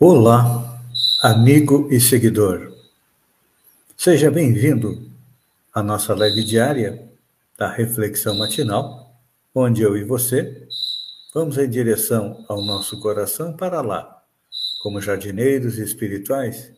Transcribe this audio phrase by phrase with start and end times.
[0.00, 0.80] Olá,
[1.24, 2.72] amigo e seguidor.
[3.96, 5.10] Seja bem-vindo
[5.74, 7.10] à nossa live diária
[7.58, 9.12] da reflexão matinal,
[9.52, 10.68] onde eu e você
[11.34, 14.22] vamos em direção ao nosso coração para lá,
[14.84, 16.72] como jardineiros espirituais,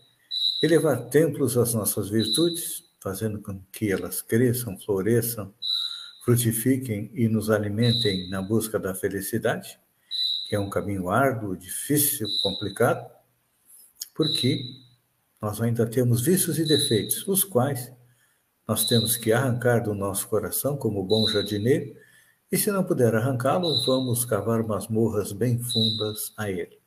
[0.62, 5.52] elevar templos às nossas virtudes, fazendo com que elas cresçam, floresçam,
[6.24, 9.78] frutifiquem e nos alimentem na busca da felicidade
[10.50, 13.08] que é um caminho árduo, difícil, complicado,
[14.20, 14.76] porque
[15.40, 17.90] nós ainda temos vícios e defeitos, os quais
[18.68, 21.96] nós temos que arrancar do nosso coração como bom jardineiro,
[22.52, 26.78] e se não puder arrancá-lo, vamos cavar masmorras bem fundas a ele.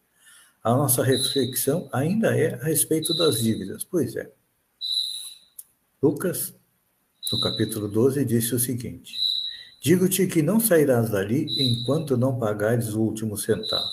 [0.63, 4.31] A nossa reflexão ainda é a respeito das dívidas, pois é.
[6.03, 6.53] Lucas,
[7.31, 9.17] no capítulo 12, disse o seguinte:
[9.81, 13.89] Digo-te que não sairás dali enquanto não pagares o último centavo.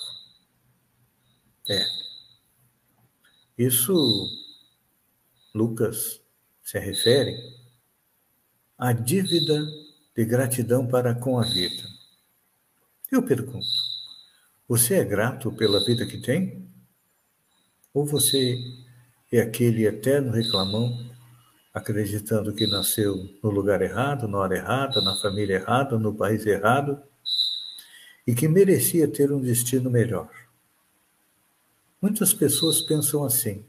[1.67, 2.10] É.
[3.61, 4.27] Isso
[5.53, 6.19] Lucas
[6.63, 7.37] se refere
[8.75, 9.63] à dívida
[10.15, 11.83] de gratidão para com a vida.
[13.11, 13.67] Eu pergunto:
[14.67, 16.67] você é grato pela vida que tem?
[17.93, 18.57] Ou você
[19.31, 20.97] é aquele eterno reclamão
[21.71, 26.99] acreditando que nasceu no lugar errado, na hora errada, na família errada, no país errado
[28.25, 30.40] e que merecia ter um destino melhor.
[32.01, 33.63] Muitas pessoas pensam assim,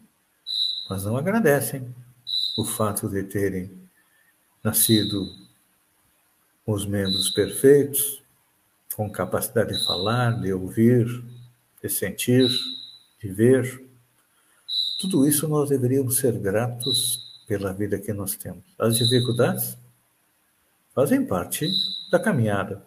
[0.88, 1.94] mas não agradecem
[2.56, 3.78] o fato de terem
[4.64, 5.22] nascido
[6.66, 8.22] os membros perfeitos,
[8.94, 11.06] com capacidade de falar, de ouvir,
[11.82, 12.48] de sentir,
[13.20, 13.86] de ver.
[14.98, 18.64] Tudo isso nós deveríamos ser gratos pela vida que nós temos.
[18.78, 19.76] As dificuldades
[20.94, 21.70] fazem parte
[22.10, 22.82] da caminhada,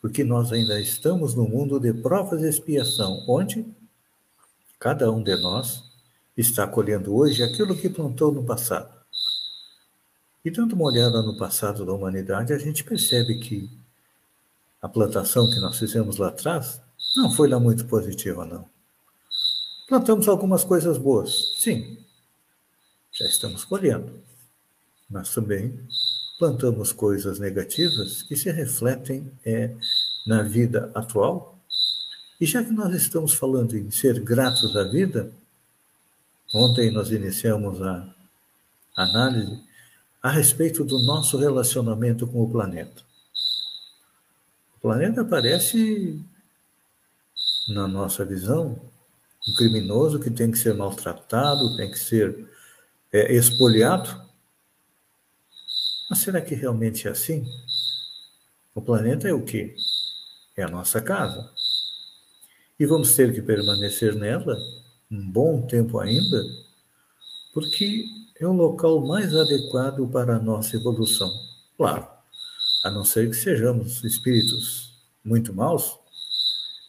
[0.00, 3.66] porque nós ainda estamos no mundo de provas e expiação, onde
[4.84, 5.82] cada um de nós
[6.36, 8.92] está colhendo hoje aquilo que plantou no passado.
[10.44, 13.70] E dando uma olhada no passado da humanidade, a gente percebe que
[14.82, 16.82] a plantação que nós fizemos lá atrás
[17.16, 18.68] não foi lá muito positiva, não.
[19.88, 21.96] Plantamos algumas coisas boas, sim,
[23.10, 24.20] já estamos colhendo.
[25.08, 25.80] Mas também
[26.38, 29.74] plantamos coisas negativas que se refletem é,
[30.26, 31.53] na vida atual.
[32.40, 35.32] E já que nós estamos falando em ser gratos à vida,
[36.52, 38.12] ontem nós iniciamos a
[38.96, 39.62] análise
[40.22, 43.02] a respeito do nosso relacionamento com o planeta.
[44.76, 46.20] O planeta parece,
[47.68, 48.80] na nossa visão,
[49.46, 52.48] um criminoso que tem que ser maltratado, tem que ser
[53.12, 54.24] é, espoliado?
[56.10, 57.46] Mas será que realmente é assim?
[58.74, 59.76] O planeta é o quê?
[60.56, 61.53] É a nossa casa.
[62.78, 64.56] E vamos ter que permanecer nela
[65.10, 66.42] um bom tempo ainda,
[67.52, 68.04] porque
[68.40, 71.30] é o local mais adequado para a nossa evolução.
[71.76, 72.06] Claro,
[72.84, 74.92] a não ser que sejamos espíritos
[75.24, 75.96] muito maus,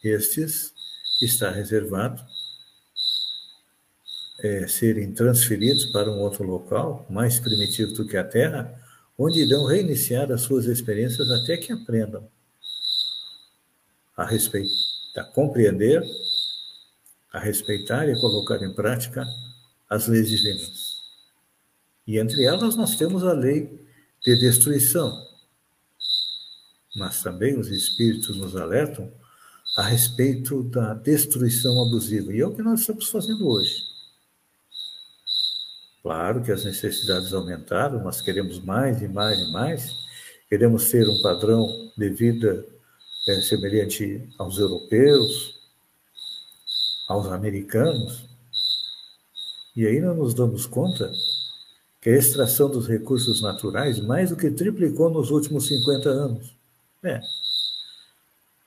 [0.02, 0.72] estes
[1.20, 2.22] está reservado
[4.40, 8.78] é, serem transferidos para um outro local, mais primitivo do que a Terra,
[9.18, 12.28] onde irão reiniciar as suas experiências até que aprendam
[14.16, 14.70] a respeitar,
[15.20, 16.02] a compreender,
[17.32, 19.24] a respeitar e a colocar em prática
[19.88, 20.96] as leis divinas.
[22.06, 23.86] E entre elas nós temos a lei
[24.24, 25.26] de destruição.
[26.96, 29.12] Mas também os espíritos nos alertam
[29.76, 32.32] a respeito da destruição abusiva.
[32.32, 33.84] E é o que nós estamos fazendo hoje.
[36.02, 39.92] Claro que as necessidades aumentaram, nós queremos mais e mais e mais,
[40.48, 41.66] queremos ter um padrão
[41.98, 42.64] de vida
[43.26, 45.60] é, semelhante aos europeus,
[47.08, 48.24] aos americanos,
[49.74, 51.12] e aí não nos damos conta
[52.00, 56.56] que a extração dos recursos naturais mais do que triplicou nos últimos 50 anos.
[57.02, 57.20] É.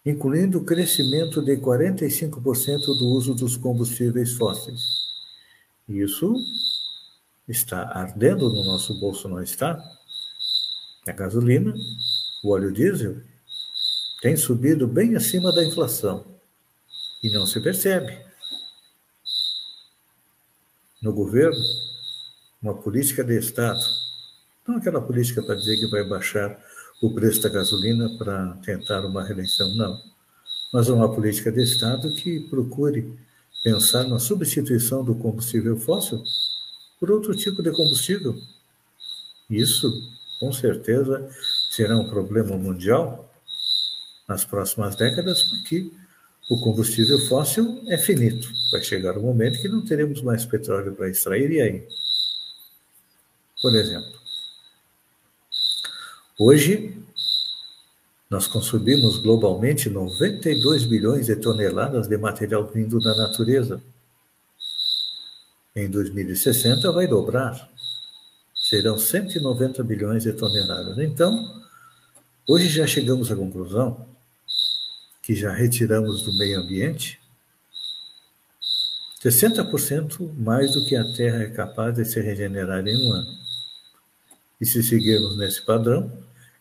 [0.05, 4.83] Incluindo o crescimento de 45% do uso dos combustíveis fósseis.
[5.87, 6.35] Isso
[7.47, 9.81] está ardendo no nosso bolso, não está?
[11.07, 11.73] A gasolina,
[12.43, 13.21] o óleo diesel,
[14.21, 16.25] tem subido bem acima da inflação.
[17.23, 18.17] E não se percebe.
[21.01, 21.57] No governo,
[22.61, 23.79] uma política de Estado,
[24.67, 26.57] não aquela política para dizer que vai baixar
[27.01, 30.01] o preço da gasolina para tentar uma reeleição, não.
[30.73, 33.17] Mas uma política de Estado que procure
[33.63, 36.21] pensar na substituição do combustível fóssil
[36.99, 38.35] por outro tipo de combustível.
[39.49, 39.89] Isso,
[40.39, 41.29] com certeza,
[41.71, 43.28] será um problema mundial
[44.29, 45.91] nas próximas décadas, porque
[46.51, 48.47] o combustível fóssil é finito.
[48.71, 51.87] Vai chegar um momento que não teremos mais petróleo para extrair, e aí?
[53.59, 54.13] Por exemplo,
[56.37, 56.95] hoje
[58.29, 63.81] nós consumimos globalmente 92 bilhões de toneladas de material vindo da natureza.
[65.75, 67.67] Em 2060 vai dobrar.
[68.53, 70.99] Serão 190 bilhões de toneladas.
[70.99, 71.63] Então,
[72.47, 74.08] hoje já chegamos à conclusão
[75.29, 77.19] que já retiramos do meio ambiente
[79.23, 83.37] 60% mais do que a Terra é capaz de se regenerar em um ano.
[84.59, 86.11] E se seguirmos nesse padrão,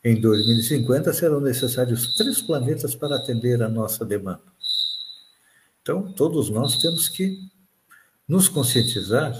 [0.04, 4.42] em 2050 serão necessários três planetas para atender a nossa demanda.
[5.80, 7.40] Então, todos nós temos que
[8.28, 9.32] nos conscientizar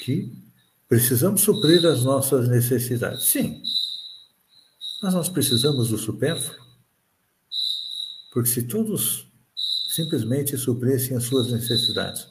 [0.00, 0.30] que
[0.86, 3.24] precisamos suprir as nossas necessidades.
[3.24, 3.62] Sim,
[5.02, 6.68] mas nós precisamos do supérfluo.
[8.32, 9.26] Porque se todos
[9.94, 12.28] simplesmente suprissem as suas necessidades,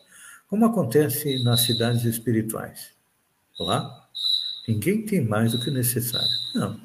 [0.48, 2.92] como acontece nas cidades espirituais,
[3.60, 4.10] lá
[4.70, 6.30] Ninguém tem mais do que necessário.
[6.54, 6.80] Não.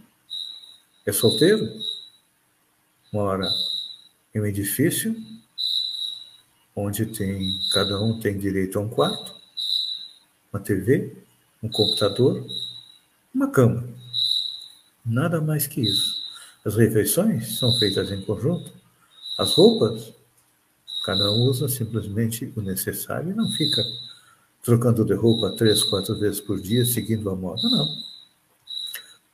[1.05, 1.69] É solteiro?
[3.12, 3.46] Mora
[4.34, 5.14] em um edifício
[6.75, 9.34] onde tem cada um tem direito a um quarto,
[10.50, 11.14] uma TV,
[11.62, 12.43] um computador,
[13.34, 13.87] uma cama.
[15.05, 16.25] Nada mais que isso.
[16.64, 18.72] As refeições são feitas em conjunto.
[19.39, 20.13] As roupas,
[21.05, 23.83] cada um usa simplesmente o necessário e não fica
[24.63, 27.63] trocando de roupa três, quatro vezes por dia, seguindo a moda.
[27.63, 27.87] Não.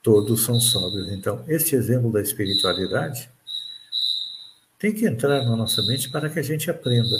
[0.02, 1.08] Todos são sóbrios.
[1.08, 3.30] Então, esse exemplo da espiritualidade
[4.78, 7.16] tem que entrar na nossa mente para que a gente aprenda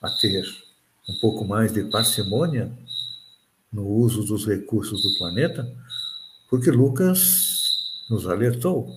[0.00, 0.44] a ter
[1.08, 2.72] um pouco mais de parcimônia
[3.72, 5.70] no uso dos recursos do planeta,
[6.48, 8.88] porque Lucas nos alertou.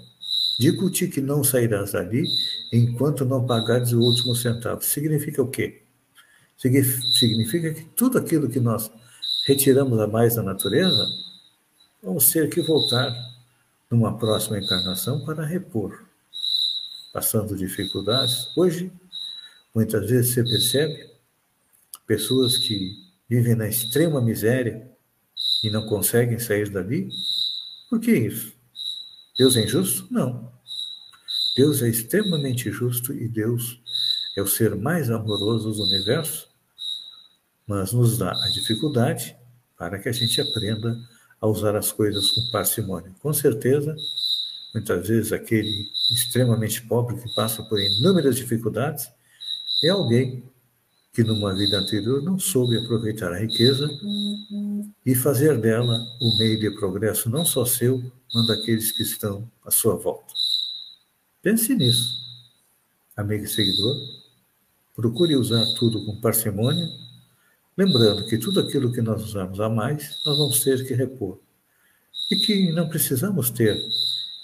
[0.62, 2.24] Digo-te que não sairás dali
[2.72, 4.84] enquanto não pagares o último centavo.
[4.84, 5.82] Significa o quê?
[6.56, 8.92] Significa que tudo aquilo que nós
[9.48, 11.04] retiramos a mais da natureza,
[12.04, 13.12] vamos ter que voltar
[13.90, 16.06] numa próxima encarnação para repor,
[17.12, 18.56] passando dificuldades.
[18.56, 18.92] Hoje,
[19.74, 21.10] muitas vezes você percebe
[22.06, 24.88] pessoas que vivem na extrema miséria
[25.64, 27.10] e não conseguem sair dali.
[27.90, 28.61] Por que isso?
[29.42, 30.08] Deus é injusto?
[30.12, 30.52] Não.
[31.58, 33.82] Deus é extremamente justo e Deus
[34.38, 36.48] é o ser mais amoroso do universo
[37.68, 39.36] mas nos dá a dificuldade
[39.76, 40.96] para que a gente aprenda
[41.42, 43.16] a usar as coisas com parcimônia.
[43.20, 43.96] Com certeza,
[44.76, 49.10] muitas vezes aquele extremamente pobre que passa por inúmeras dificuldades
[49.84, 50.44] é alguém
[51.14, 53.90] que numa vida anterior não soube aproveitar a riqueza
[55.06, 58.02] e fazer dela o meio de progresso não só seu,
[58.34, 60.34] mas daqueles que estão à sua volta.
[61.42, 62.16] Pense nisso,
[63.16, 63.96] amigo e seguidor.
[64.96, 66.88] Procure usar tudo com parcimônia
[67.78, 71.40] Lembrando que tudo aquilo que nós usamos a mais, nós vamos ter que repor.
[72.30, 73.76] E que não precisamos ter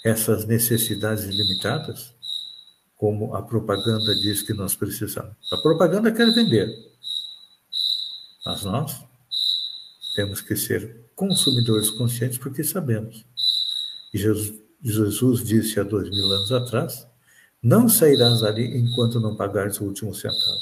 [0.04, 2.14] essas necessidades ilimitadas,
[2.98, 5.36] como a propaganda diz que nós precisamos.
[5.52, 6.68] A propaganda quer vender.
[8.44, 9.04] Mas nós
[10.16, 13.24] temos que ser consumidores conscientes porque sabemos.
[14.12, 17.06] Jesus, Jesus disse há dois mil anos atrás:
[17.62, 20.60] Não sairás ali enquanto não pagares o último centavo.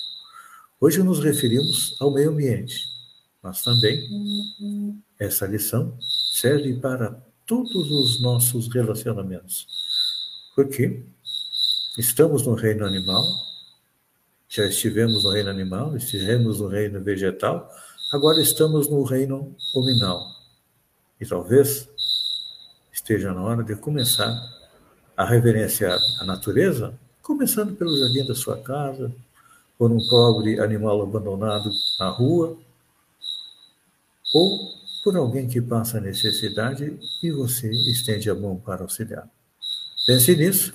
[0.79, 2.85] Hoje nos referimos ao meio ambiente,
[3.43, 3.99] mas também
[5.19, 5.97] essa lição
[6.33, 7.13] serve para
[7.47, 9.67] todos os nossos relacionamentos.
[10.55, 11.07] Porque
[11.99, 13.25] estamos no reino animal,
[14.49, 17.71] já estivemos no reino animal, estivemos no reino vegetal,
[18.13, 20.25] agora estamos no reino hominal.
[21.21, 21.89] E talvez
[22.93, 24.31] esteja na hora de começar
[25.17, 29.13] a reverenciar a natureza, começando pelo jardim da sua casa,
[29.79, 32.57] por um pobre animal abandonado na rua,
[34.35, 39.29] ou por alguém que passa necessidade e você estende a mão para auxiliar.
[40.07, 40.75] Pense nisso,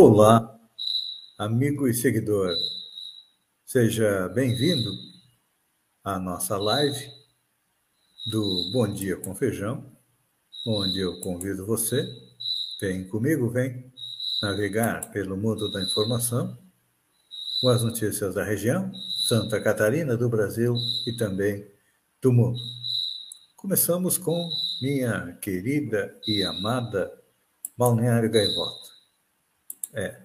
[0.00, 0.56] Olá,
[1.36, 2.54] amigo e seguidor.
[3.66, 4.92] Seja bem-vindo
[6.04, 7.10] à nossa live
[8.30, 9.90] do Bom Dia com Feijão,
[10.64, 12.06] onde eu convido você,
[12.80, 13.92] vem comigo, vem
[14.40, 16.56] navegar pelo mundo da informação,
[17.60, 18.92] com as notícias da região,
[19.26, 20.76] Santa Catarina, do Brasil
[21.08, 21.68] e também
[22.22, 22.60] do mundo.
[23.56, 24.48] Começamos com
[24.80, 27.12] minha querida e amada
[27.76, 28.87] Balneário Gaivota.
[29.94, 30.20] É,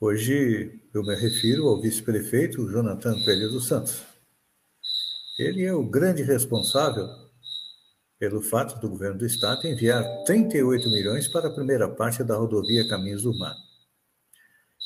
[0.00, 4.02] hoje eu me refiro ao vice-prefeito Jonathan Coelho dos Santos.
[5.38, 7.06] Ele é o grande responsável
[8.18, 12.88] pelo fato do governo do estado enviar 38 milhões para a primeira parte da rodovia
[12.88, 13.54] Caminhos do Mar.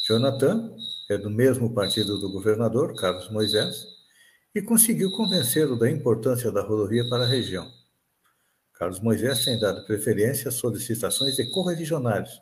[0.06, 0.70] Jonathan
[1.08, 3.86] é do mesmo partido do governador, Carlos Moisés,
[4.54, 7.66] e conseguiu convencê-lo da importância da rodovia para a região.
[8.74, 12.40] Carlos Moisés tem dado preferência às solicitações de correligionários,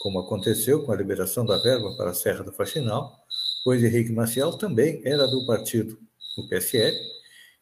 [0.00, 3.22] como aconteceu com a liberação da verba para a Serra do Faxinal,
[3.62, 5.98] pois Henrique Maciel também era do partido,
[6.38, 6.96] o PSL,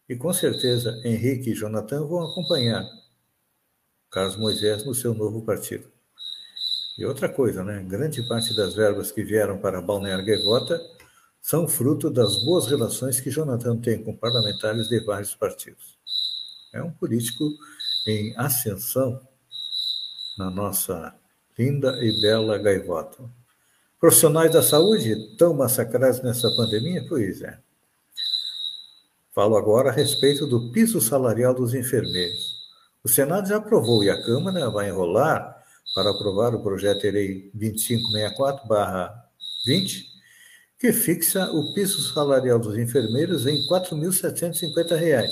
[0.09, 2.89] e com certeza Henrique e Jonathan vão acompanhar
[4.09, 5.91] Carlos Moisés no seu novo partido.
[6.97, 7.83] E outra coisa, né?
[7.83, 10.81] Grande parte das verbas que vieram para Balneário Gaivota
[11.43, 15.99] são fruto das boas relações que Jonathan tem com parlamentares de vários partidos.
[16.73, 17.45] É um político
[18.07, 19.21] em ascensão
[20.39, 21.19] na nossa
[21.59, 23.39] linda e bela Gaivota.
[24.01, 27.05] Profissionais da saúde tão massacrados nessa pandemia?
[27.09, 27.59] Pois é.
[29.35, 32.57] Falo agora a respeito do piso salarial dos enfermeiros.
[33.03, 35.59] O Senado já aprovou e a Câmara vai enrolar
[35.95, 40.05] para aprovar o projeto de lei 2564-20,
[40.79, 45.27] que fixa o piso salarial dos enfermeiros em R$ 4.750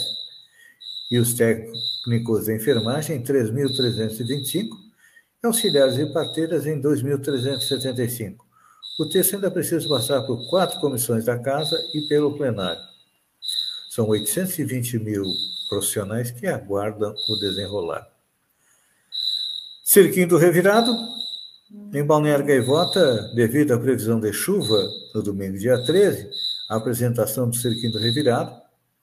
[1.10, 4.85] e os técnicos de enfermagem em R$ 3.325 e
[5.46, 8.36] auxiliares e parteiras em R$ 2.375.
[8.98, 12.80] O texto ainda precisa passar por quatro comissões da Casa e pelo plenário.
[13.90, 15.24] São 820 mil
[15.68, 18.06] profissionais que aguardam o desenrolar.
[19.84, 20.94] Cirquinho do Revirado,
[21.92, 24.82] em Balneário Gaivota, devido à previsão de chuva
[25.14, 26.28] no domingo, dia 13,
[26.68, 28.54] a apresentação do Cirquinho do Revirado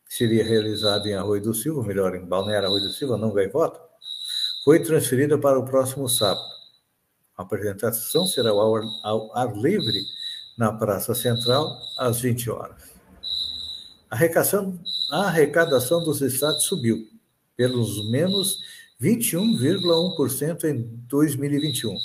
[0.08, 3.80] seria realizada em Arroio do Silva, melhor, em Balneário Arroio do Silva, não Gaivota,
[4.64, 6.54] foi transferida para o próximo sábado.
[7.38, 10.02] A apresentação será ao ar, ao ar livre
[10.58, 12.94] na Praça Central, às 20 horas.
[14.10, 14.80] A arrecadação,
[15.12, 17.08] a arrecadação dos estados subiu,
[17.58, 18.60] pelos menos
[19.02, 21.96] 21,1% em 2021,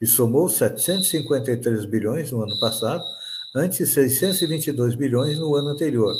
[0.00, 3.04] e somou 753 bilhões no ano passado,
[3.54, 6.14] ante 622 bilhões no ano anterior,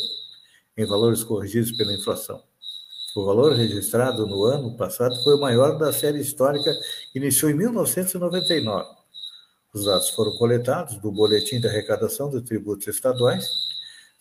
[0.76, 2.51] em valores corrigidos pela inflação.
[3.14, 6.72] O valor registrado no ano passado foi o maior da série histórica
[7.12, 8.88] que iniciou em 1999.
[9.74, 13.72] Os dados foram coletados do Boletim de Arrecadação dos Tributos Estaduais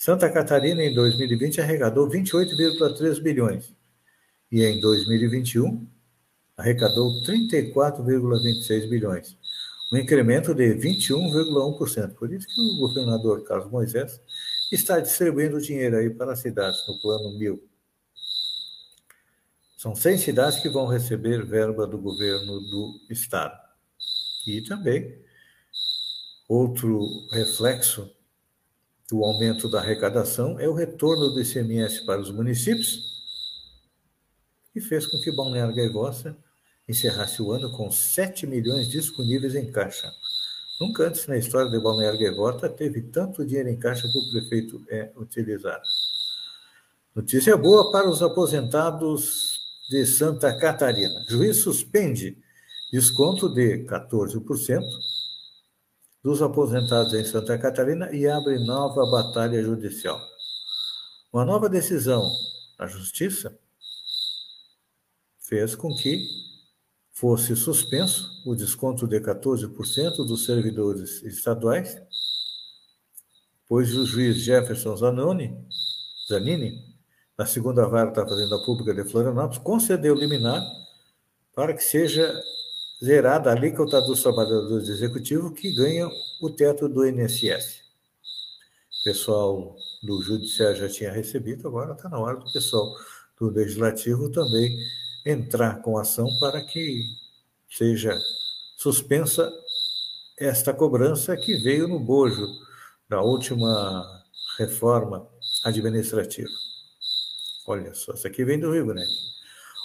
[0.04, 3.72] Santa Catarina, em 2020, arrecadou 28,3 bilhões
[4.52, 5.88] e em 2021
[6.58, 9.38] arrecadou 34,26 bilhões,
[9.94, 12.16] um incremento de 21,1%.
[12.16, 14.20] Por isso que o governador Carlos Moisés
[14.72, 17.64] está distribuindo dinheiro aí para as cidades no plano mil.
[19.82, 23.60] São 100 cidades que vão receber verba do governo do estado.
[24.46, 25.20] E também
[26.48, 28.08] outro reflexo
[29.10, 33.02] do aumento da arrecadação é o retorno do ICMS para os municípios
[34.76, 36.38] e fez com que Balneário Gaivota
[36.88, 40.14] encerrasse o ano com 7 milhões disponíveis em caixa.
[40.80, 44.86] Nunca antes na história de Balneário Gaivota teve tanto dinheiro em caixa que o prefeito
[44.92, 45.82] é utilizado.
[47.16, 49.51] Notícia boa para os aposentados
[49.92, 51.26] de Santa Catarina.
[51.28, 52.42] Juiz suspende
[52.94, 54.82] desconto de 14%
[56.24, 60.18] dos aposentados em Santa Catarina e abre nova batalha judicial.
[61.34, 62.32] Uma nova decisão
[62.80, 63.60] da Justiça
[65.40, 66.26] fez com que
[67.12, 72.02] fosse suspenso o desconto de 14% dos servidores estaduais,
[73.68, 75.54] pois o juiz Jefferson Zanoni,
[76.30, 76.91] Zanini,
[77.42, 80.62] na segunda vara da Fazenda Pública de Florianópolis, concedeu liminar
[81.56, 82.32] para que seja
[83.04, 86.08] zerada a alíquota dos trabalhadores executivos que ganham
[86.40, 87.82] o teto do INSS.
[89.02, 92.86] O pessoal do Judiciário já tinha recebido, agora está na hora do pessoal
[93.40, 94.78] do Legislativo também
[95.26, 97.02] entrar com ação para que
[97.68, 98.16] seja
[98.78, 99.52] suspensa
[100.38, 102.46] esta cobrança que veio no bojo
[103.10, 104.24] da última
[104.60, 105.28] reforma
[105.64, 106.71] administrativa.
[107.72, 109.08] Olha só, isso aqui vem do Rio Grande.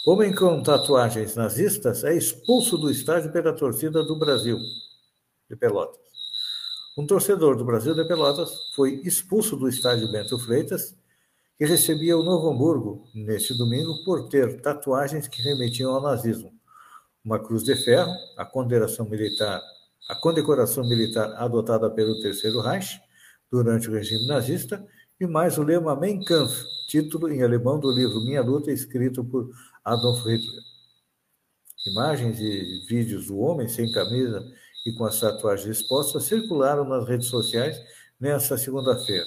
[0.05, 4.59] Homem com tatuagens nazistas é expulso do estádio pela torcida do Brasil,
[5.49, 6.01] de Pelotas.
[6.99, 10.97] Um torcedor do Brasil de Pelotas foi expulso do estádio Bento Freitas,
[11.57, 16.53] que recebia o Novo Hamburgo neste domingo por ter tatuagens que remetiam ao nazismo.
[17.25, 19.63] Uma cruz de ferro, a condecoração militar,
[20.09, 23.01] a condecoração militar adotada pelo Terceiro Reich
[23.49, 24.85] durante o regime nazista
[25.19, 29.51] e mais o lema Mein Kampf, título em alemão do livro Minha Luta, escrito por
[29.83, 30.63] Adolf Hitler.
[31.87, 34.45] Imagens e vídeos do homem sem camisa
[34.85, 37.81] e com as tatuagens expostas circularam nas redes sociais
[38.21, 39.25] nesta segunda-feira.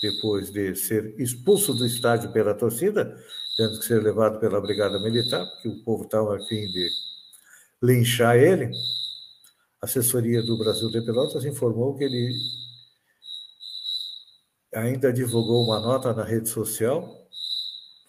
[0.00, 3.14] Depois de ser expulso do estádio pela torcida,
[3.56, 6.88] tendo que ser levado pela Brigada Militar, porque o povo estava a fim de
[7.82, 8.70] linchar ele,
[9.82, 12.32] a assessoria do Brasil de Pelotas informou que ele
[14.76, 17.26] ainda divulgou uma nota na rede social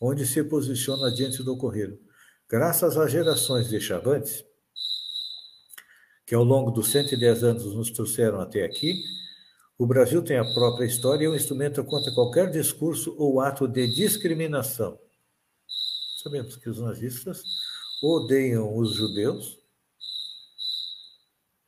[0.02, 1.98] onde se posiciona diante do ocorrido.
[2.50, 4.46] Graças às gerações de chavantes,
[6.26, 9.02] que ao longo dos 110 anos nos trouxeram até aqui,
[9.78, 13.68] o Brasil tem a própria história e é um instrumento contra qualquer discurso ou ato
[13.68, 15.00] de discriminação.
[16.22, 17.44] Sabemos que os nazistas
[18.04, 19.58] odeiam os judeus,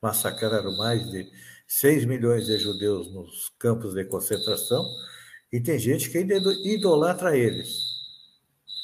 [0.01, 1.29] massacraram mais de
[1.69, 4.83] 6 milhões de judeus nos campos de concentração,
[5.51, 7.93] e tem gente que ainda idolatra eles.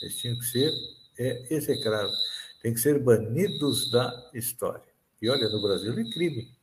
[0.04, 0.72] Eles tinham que ser
[1.18, 2.16] é, execrados,
[2.62, 4.86] têm que ser banidos da história.
[5.20, 6.56] E olha, no Brasil é crime.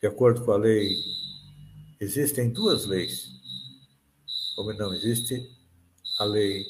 [0.00, 0.94] De acordo com a lei,
[1.98, 3.28] existem duas leis.
[4.54, 5.50] Como não existe
[6.18, 6.66] a lei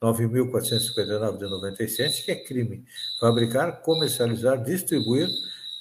[0.00, 2.84] 9.459 de 97, que é crime
[3.18, 5.28] fabricar, comercializar, distribuir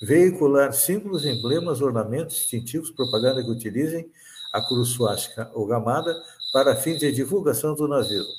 [0.01, 4.11] veicular símbolos, emblemas, ornamentos distintivos, propaganda que utilizem
[4.51, 6.13] a cruz suástica ou gamada
[6.51, 8.33] para fins de divulgação do nazismo.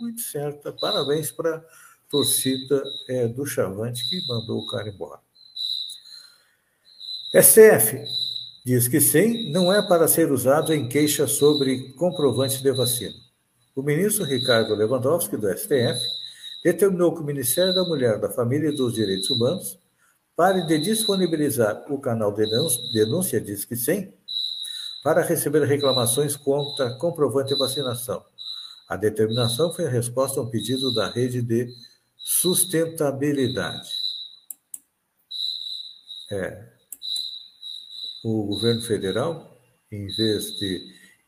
[0.00, 0.74] Muito certo.
[0.80, 1.62] Parabéns para a
[2.10, 5.20] torcida é, do Chavante que mandou o cara embora.
[7.34, 8.02] STF
[8.64, 13.14] diz que sim, não é para ser usado em queixa sobre comprovante de vacina.
[13.74, 16.00] O ministro Ricardo Lewandowski, do STF,
[16.62, 19.78] determinou que o Ministério da Mulher, da Família e dos Direitos Humanos
[20.34, 24.12] Pare de disponibilizar o canal Denúncia, denúncia diz que sim,
[25.02, 28.24] para receber reclamações contra comprovante de vacinação.
[28.88, 31.68] A determinação foi a resposta a um pedido da rede de
[32.16, 33.90] sustentabilidade.
[36.30, 36.72] É,
[38.24, 40.80] o governo federal, em vez de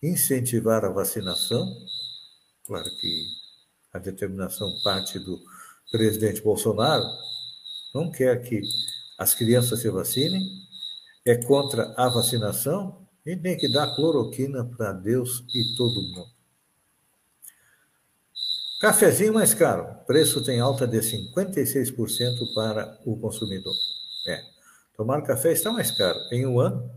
[0.02, 1.66] incentivar a vacinação,
[2.64, 3.26] claro que
[3.92, 5.38] a determinação parte do
[5.90, 7.04] presidente Bolsonaro,
[7.94, 8.62] não quer que
[9.18, 10.42] as crianças se vacinem,
[11.24, 16.35] é contra a vacinação e tem que dar cloroquina para Deus e todo mundo.
[18.81, 20.05] Cafezinho mais caro.
[20.07, 23.72] Preço tem alta de 56% para o consumidor.
[24.29, 24.42] É.
[24.96, 26.18] Tomar café está mais caro.
[26.31, 26.90] Em um ano,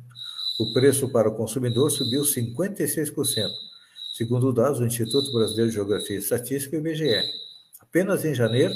[0.60, 3.48] o preço para o consumidor subiu 56%,
[4.16, 7.22] segundo dados do Instituto Brasileiro de Geografia e Estatística, IBGE.
[7.80, 8.74] Apenas em janeiro,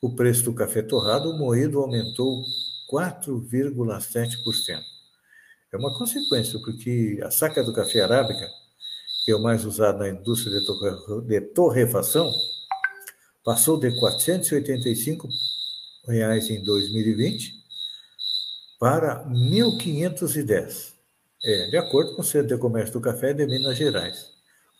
[0.00, 2.42] o preço do café torrado moído aumentou
[2.90, 4.80] 4,7%.
[5.72, 8.48] É uma consequência, porque a saca do café arábica,
[9.24, 12.32] que é o mais usado na indústria de torrefação,
[13.44, 15.28] passou de 485
[16.08, 17.60] reais em 2020
[18.78, 20.94] para R$ 1.510.
[21.42, 24.26] É, de acordo com o Centro de Comércio do Café de Minas Gerais,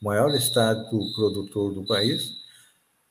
[0.02, 2.39] o maior estado produtor do país,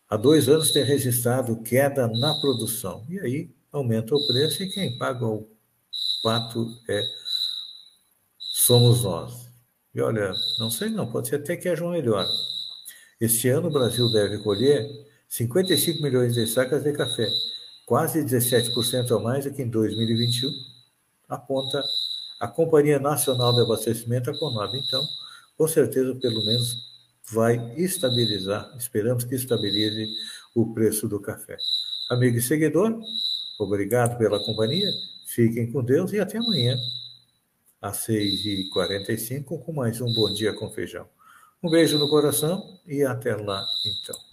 [0.09, 3.05] há dois anos tem registrado queda na produção.
[3.09, 5.47] E aí aumenta o preço e quem paga o
[6.23, 7.01] pato é
[8.39, 9.49] somos nós.
[9.93, 12.25] E olha, não sei não, pode ser até que haja um melhor.
[13.19, 14.87] Este ano o Brasil deve colher
[15.27, 17.27] 55 milhões de sacas de café,
[17.85, 20.49] quase 17% a mais do que em 2021,
[21.27, 21.83] aponta
[22.39, 24.77] a Companhia Nacional de Abastecimento, a Conab.
[24.77, 25.05] Então,
[25.57, 26.75] com certeza, pelo menos,
[27.31, 30.07] vai estabilizar, esperamos que estabilize
[30.55, 31.57] o preço do café.
[32.09, 32.99] Amigo e seguidor,
[33.59, 34.89] obrigado pela companhia,
[35.27, 36.77] fiquem com Deus e até amanhã,
[37.81, 41.07] às 6h45, com mais um Bom Dia com Feijão.
[41.61, 44.28] Um beijo no coração e até lá, então.